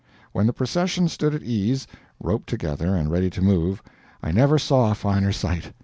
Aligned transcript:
When 0.31 0.47
the 0.47 0.51
procession 0.51 1.09
stood 1.09 1.35
at 1.35 1.43
ease, 1.43 1.85
roped 2.19 2.49
together, 2.49 2.95
and 2.95 3.11
ready 3.11 3.29
to 3.29 3.39
move, 3.39 3.83
I 4.23 4.31
never 4.31 4.57
saw 4.57 4.89
a 4.89 4.95
finer 4.95 5.31
sight. 5.31 5.73